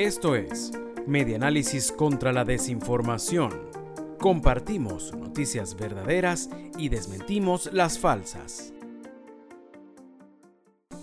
Esto 0.00 0.34
es 0.34 0.72
Medianálisis 1.06 1.92
contra 1.92 2.32
la 2.32 2.46
Desinformación. 2.46 3.50
Compartimos 4.18 5.14
noticias 5.14 5.76
verdaderas 5.76 6.48
y 6.78 6.88
desmentimos 6.88 7.70
las 7.70 7.98
falsas. 7.98 8.72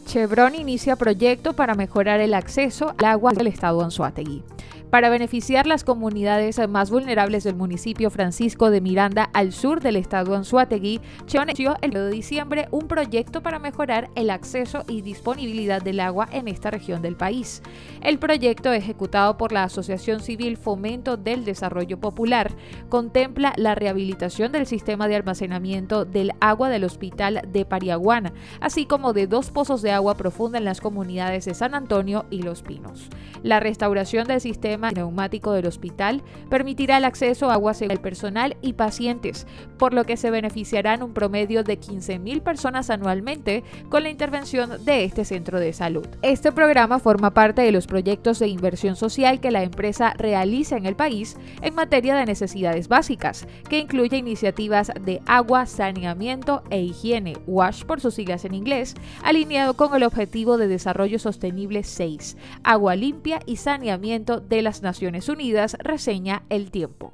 Chevron 0.08 0.56
inicia 0.56 0.96
proyecto 0.96 1.54
para 1.54 1.76
mejorar 1.76 2.22
el 2.22 2.34
acceso 2.34 2.96
al 2.98 3.06
agua 3.06 3.34
del 3.34 3.46
estado 3.46 3.84
Anzuategui 3.84 4.44
para 4.90 5.10
beneficiar 5.10 5.68
las 5.68 5.84
comunidades 5.84 6.60
más 6.70 6.90
vulnerables 6.90 7.44
del 7.44 7.56
municipio 7.56 8.10
Francisco 8.10 8.70
de 8.70 8.82
Miranda 8.82 9.30
al 9.34 9.52
sur 9.52 9.82
del 9.82 9.96
estado 9.96 10.36
Anzuategui, 10.36 11.02
anunció 11.38 11.76
el 11.82 11.92
2 11.92 12.06
de 12.06 12.12
diciembre 12.12 12.68
un 12.72 12.88
proyecto 12.88 13.44
para 13.44 13.60
mejorar 13.60 14.10
el 14.16 14.30
acceso 14.30 14.84
y 14.88 15.02
disponibilidad 15.02 15.82
del 15.82 16.00
agua 16.00 16.28
en 16.32 16.48
esta 16.48 16.72
región 16.72 17.02
del 17.02 17.16
país. 17.16 17.62
El 18.02 18.18
proyecto, 18.18 18.74
ejecutado 18.74 19.38
por 19.38 19.52
la 19.52 19.64
Asociación 19.64 20.20
Civil 20.20 20.58
Fomento 20.58 21.18
del 21.18 21.46
Desarrollo 21.46 22.00
Popular, 22.00 22.52
contempla 22.90 23.54
la 23.56 23.76
rehabilitación 23.76 24.52
del 24.52 24.66
sistema 24.66 25.08
de 25.08 25.16
almacenamiento 25.16 26.06
del 26.06 26.32
agua 26.40 26.70
del 26.70 26.84
Hospital 26.84 27.42
de 27.52 27.66
Pariaguana, 27.66 28.34
así 28.62 28.86
como 28.86 29.14
de 29.14 29.28
dos 29.28 29.52
pozos 29.52 29.82
de 29.82 29.92
agua 29.92 30.16
profunda 30.16 30.58
en 30.58 30.66
las 30.66 30.82
comunidades 30.82 31.46
de 31.46 31.54
San 31.54 31.76
Antonio 31.76 32.26
y 32.30 32.42
Los 32.42 32.64
Pinos. 32.64 33.10
La 33.44 33.60
restauración 33.60 34.28
del 34.28 34.42
sistema 34.42 34.77
neumático 34.78 35.52
del 35.52 35.66
hospital 35.66 36.22
permitirá 36.50 36.98
el 36.98 37.06
acceso 37.06 37.50
a 37.50 37.54
agua 37.54 37.74
segura 37.74 37.88
al 37.90 38.02
personal 38.02 38.58
y 38.62 38.74
pacientes, 38.74 39.48
por 39.78 39.94
lo 39.94 40.06
que 40.06 40.18
se 40.18 40.32
beneficiarán 40.32 41.04
un 41.04 41.14
promedio 41.14 41.64
de 41.64 41.80
15.000 41.80 42.42
personas 42.42 42.90
anualmente 42.90 43.64
con 43.90 44.04
la 44.04 44.10
intervención 44.10 44.84
de 44.84 45.04
este 45.04 45.26
centro 45.26 45.60
de 45.60 45.74
salud. 45.74 46.08
Este 46.22 46.52
programa 46.52 47.00
forma 47.00 47.34
parte 47.34 47.62
de 47.62 47.72
los 47.72 47.88
proyectos 47.88 48.40
de 48.40 48.48
inversión 48.48 48.96
social 48.96 49.40
que 49.40 49.52
la 49.52 49.64
empresa 49.64 50.14
realiza 50.18 50.78
en 50.78 50.86
el 50.86 50.96
país 50.96 51.38
en 51.62 51.76
materia 51.76 52.16
de 52.16 52.26
necesidades 52.26 52.88
básicas, 52.88 53.48
que 53.70 53.80
incluye 53.80 54.18
iniciativas 54.18 54.92
de 55.02 55.22
agua, 55.26 55.66
saneamiento 55.66 56.64
e 56.70 56.82
higiene, 56.82 57.38
WASH 57.48 57.84
por 57.86 58.02
sus 58.02 58.16
siglas 58.16 58.46
en 58.46 58.54
inglés, 58.54 58.96
alineado 59.24 59.76
con 59.76 59.96
el 59.96 60.04
Objetivo 60.04 60.58
de 60.58 60.68
Desarrollo 60.68 61.20
Sostenible 61.20 61.84
6, 61.84 62.38
agua 62.64 62.96
limpia 62.96 63.40
y 63.46 63.58
saneamiento 63.58 64.40
de 64.40 64.62
las 64.68 64.82
Naciones 64.82 65.30
Unidas, 65.30 65.78
reseña 65.80 66.44
El 66.50 66.72
Tiempo. 66.72 67.14